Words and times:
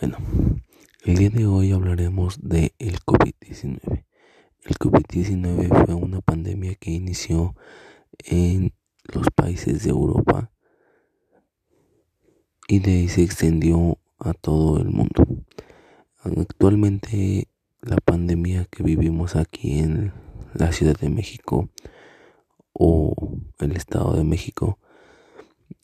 Bueno, 0.00 0.16
el 1.04 1.16
día 1.16 1.28
de 1.28 1.44
hoy 1.44 1.72
hablaremos 1.72 2.38
de 2.40 2.72
el 2.78 3.00
COVID-19. 3.00 4.06
El 4.62 4.78
COVID-19 4.78 5.84
fue 5.84 5.94
una 5.94 6.22
pandemia 6.22 6.74
que 6.76 6.90
inició 6.90 7.54
en 8.24 8.72
los 9.12 9.26
países 9.34 9.84
de 9.84 9.90
Europa 9.90 10.50
y 12.66 12.78
de 12.78 12.92
ahí 12.92 13.08
se 13.08 13.22
extendió 13.22 13.98
a 14.18 14.32
todo 14.32 14.78
el 14.78 14.88
mundo. 14.88 15.44
Actualmente 16.24 17.48
la 17.82 17.98
pandemia 17.98 18.64
que 18.70 18.82
vivimos 18.82 19.36
aquí 19.36 19.80
en 19.80 20.14
la 20.54 20.72
Ciudad 20.72 20.98
de 20.98 21.10
México 21.10 21.68
o 22.72 23.36
el 23.58 23.76
Estado 23.76 24.16
de 24.16 24.24
México 24.24 24.78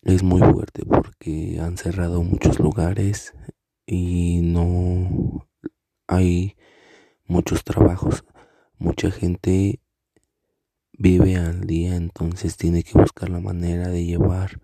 es 0.00 0.22
muy 0.22 0.40
fuerte 0.40 0.86
porque 0.86 1.58
han 1.60 1.76
cerrado 1.76 2.22
muchos 2.22 2.58
lugares 2.60 3.34
y 3.86 4.40
no 4.42 5.46
hay 6.08 6.56
muchos 7.26 7.64
trabajos. 7.64 8.24
Mucha 8.78 9.10
gente 9.10 9.80
vive 10.92 11.36
al 11.36 11.62
día, 11.62 11.96
entonces 11.96 12.56
tiene 12.56 12.82
que 12.82 12.98
buscar 12.98 13.30
la 13.30 13.40
manera 13.40 13.88
de 13.88 14.04
llevar 14.04 14.60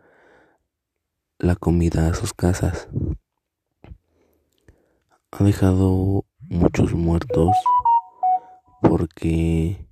la 1.39 1.57
comida 1.57 2.09
a 2.09 2.15
sus 2.15 2.35
casas. 2.35 2.89
Ha 5.31 5.45
dejado 5.45 6.27
muchos 6.41 6.93
muertos 6.93 7.57
porque 8.83 9.87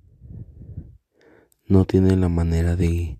no 1.65 1.85
tiene 1.85 2.15
la 2.17 2.29
manera 2.29 2.75
de 2.75 3.17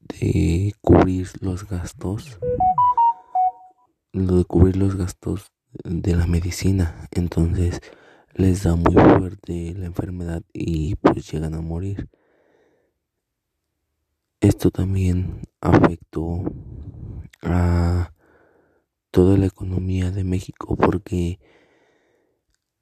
de 0.00 0.72
cubrir 0.80 1.28
los 1.40 1.68
gastos 1.68 2.38
de 4.16 4.44
cubrir 4.44 4.76
los 4.76 4.96
gastos 4.96 5.52
de 5.84 6.16
la 6.16 6.26
medicina. 6.26 7.06
Entonces 7.10 7.80
les 8.34 8.62
da 8.62 8.74
muy 8.74 8.94
fuerte 8.94 9.74
la 9.74 9.86
enfermedad 9.86 10.42
y 10.52 10.94
pues 10.96 11.30
llegan 11.30 11.54
a 11.54 11.60
morir. 11.60 12.08
Esto 14.40 14.70
también 14.70 15.42
afectó 15.60 16.44
a 17.42 18.12
toda 19.10 19.36
la 19.36 19.46
economía 19.46 20.10
de 20.10 20.24
México 20.24 20.76
porque 20.76 21.38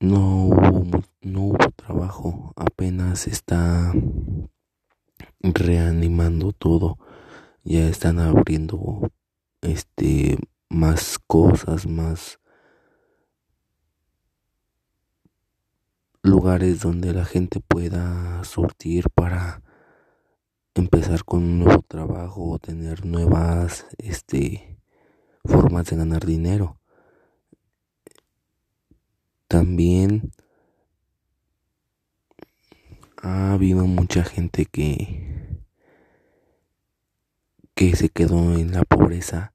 no 0.00 0.46
hubo, 0.46 1.02
no 1.20 1.42
hubo 1.42 1.70
trabajo. 1.74 2.52
Apenas 2.56 3.26
está 3.26 3.92
reanimando 5.40 6.52
todo. 6.52 6.98
Ya 7.64 7.88
están 7.88 8.18
abriendo 8.20 9.10
este 9.62 10.38
más 10.74 11.18
cosas, 11.26 11.86
más 11.86 12.40
lugares 16.22 16.80
donde 16.80 17.12
la 17.12 17.24
gente 17.24 17.60
pueda 17.60 18.42
surtir 18.44 19.08
para 19.10 19.62
empezar 20.74 21.24
con 21.24 21.44
un 21.44 21.58
nuevo 21.60 21.82
trabajo 21.82 22.50
o 22.50 22.58
tener 22.58 23.06
nuevas 23.06 23.86
este 23.98 24.80
formas 25.44 25.86
de 25.86 25.96
ganar 25.96 26.26
dinero. 26.26 26.78
También 29.46 30.32
ha 33.22 33.52
habido 33.52 33.86
mucha 33.86 34.24
gente 34.24 34.66
que 34.66 35.62
que 37.74 37.96
se 37.96 38.08
quedó 38.08 38.54
en 38.54 38.72
la 38.72 38.82
pobreza 38.84 39.53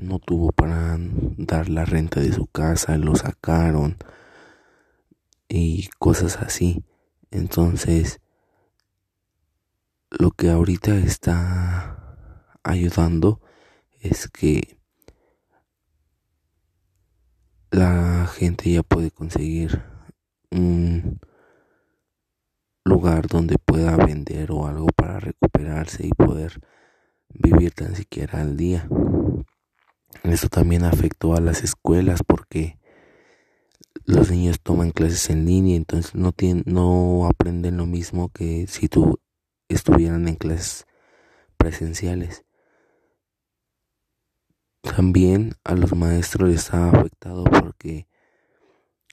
no 0.00 0.18
tuvo 0.18 0.52
para 0.52 0.96
dar 1.36 1.68
la 1.68 1.84
renta 1.84 2.20
de 2.20 2.32
su 2.32 2.46
casa, 2.46 2.96
lo 2.98 3.14
sacaron 3.14 3.96
y 5.48 5.88
cosas 5.98 6.36
así. 6.36 6.84
Entonces, 7.30 8.20
lo 10.10 10.30
que 10.30 10.50
ahorita 10.50 10.96
está 10.96 12.16
ayudando 12.62 13.40
es 14.00 14.28
que 14.28 14.78
la 17.70 18.26
gente 18.26 18.72
ya 18.72 18.82
puede 18.82 19.10
conseguir 19.10 19.82
un 20.50 21.20
lugar 22.84 23.26
donde 23.26 23.58
pueda 23.58 23.96
vender 23.96 24.50
o 24.50 24.66
algo 24.66 24.86
para 24.86 25.20
recuperarse 25.20 26.06
y 26.06 26.10
poder 26.10 26.60
vivir 27.30 27.72
tan 27.72 27.94
siquiera 27.94 28.40
al 28.40 28.56
día. 28.56 28.88
Esto 30.22 30.48
también 30.48 30.84
afectó 30.84 31.34
a 31.34 31.40
las 31.40 31.62
escuelas 31.62 32.22
porque 32.26 32.78
los 34.04 34.30
niños 34.30 34.60
toman 34.62 34.90
clases 34.90 35.30
en 35.30 35.44
línea, 35.44 35.76
entonces 35.76 36.14
no 36.14 36.32
tienen, 36.32 36.64
no 36.66 37.26
aprenden 37.26 37.76
lo 37.76 37.86
mismo 37.86 38.30
que 38.30 38.66
si 38.66 38.88
tú 38.88 39.20
estuvieran 39.68 40.28
en 40.28 40.36
clases 40.36 40.86
presenciales. 41.56 42.44
También 44.82 45.54
a 45.64 45.74
los 45.74 45.94
maestros 45.94 46.48
les 46.48 46.72
ha 46.72 46.88
afectado 46.90 47.44
porque 47.44 48.08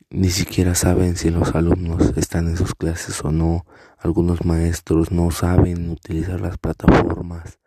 ni 0.09 0.29
siquiera 0.29 0.75
saben 0.75 1.17
si 1.17 1.29
los 1.29 1.55
alumnos 1.55 2.13
están 2.15 2.47
en 2.47 2.57
sus 2.57 2.75
clases 2.75 3.23
o 3.23 3.31
no. 3.31 3.65
Algunos 3.97 4.45
maestros 4.45 5.11
no 5.11 5.31
saben 5.31 5.89
utilizar 5.89 6.39
las 6.39 6.57
plataformas, 6.57 7.59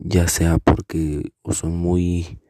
ya 0.00 0.26
sea 0.28 0.58
porque 0.58 1.32
son 1.50 1.76
muy 1.76 2.40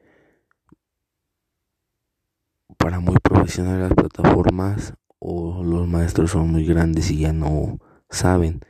para 2.78 3.00
muy 3.00 3.16
profesionales 3.22 3.88
las 3.90 3.94
plataformas 3.94 4.94
o 5.18 5.62
los 5.62 5.86
maestros 5.86 6.30
son 6.30 6.50
muy 6.50 6.64
grandes 6.64 7.10
y 7.10 7.18
ya 7.18 7.32
no 7.32 7.78
saben. 8.08 8.60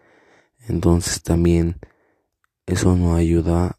Entonces 0.66 1.22
también 1.22 1.78
eso 2.66 2.96
no 2.96 3.14
ayuda 3.14 3.76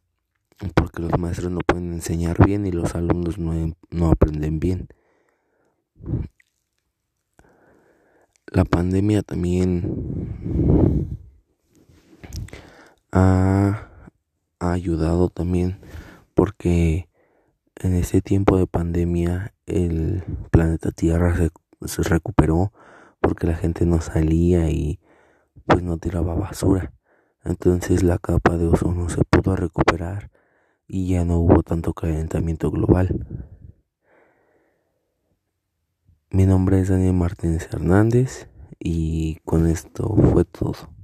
porque 0.76 1.02
los 1.02 1.18
maestros 1.18 1.52
no 1.52 1.60
pueden 1.66 1.94
enseñar 1.94 2.46
bien 2.46 2.66
y 2.66 2.72
los 2.72 2.96
alumnos 2.96 3.38
no, 3.38 3.76
no 3.90 4.10
aprenden 4.10 4.60
bien. 4.60 4.88
La 8.48 8.66
pandemia 8.66 9.22
también 9.24 11.18
ha, 13.12 13.88
ayudado 14.72 15.30
también 15.30 15.80
porque 16.34 17.10
en 17.76 17.94
ese 17.94 18.22
tiempo 18.22 18.58
de 18.58 18.68
pandemia 18.68 19.54
el 19.66 20.24
planeta 20.52 20.92
Tierra 20.92 21.36
se, 21.36 21.52
se, 21.88 22.04
recuperó 22.04 22.72
porque 23.20 23.48
la 23.48 23.56
gente 23.56 23.86
no 23.86 24.02
salía 24.02 24.70
y 24.70 25.00
pues 25.66 25.84
no 25.84 25.98
tiraba 25.98 26.36
basura. 26.36 26.94
Entonces 27.44 28.04
la 28.04 28.18
capa 28.18 28.58
de 28.58 28.68
ozono 28.68 29.10
se 29.10 29.24
pudo 29.24 29.56
recuperar 29.56 30.32
y 30.88 31.08
ya 31.08 31.26
no 31.26 31.40
hubo 31.40 31.64
tanto 31.64 31.94
calentamiento 31.94 32.70
global. 32.70 33.48
Mi 36.30 36.46
nombre 36.46 36.80
es 36.80 36.90
Daniel 36.90 37.14
Martínez 37.14 37.68
Hernández 37.72 38.48
y 38.80 39.36
con 39.44 39.68
esto 39.68 40.16
fue 40.16 40.46
todo. 40.46 41.02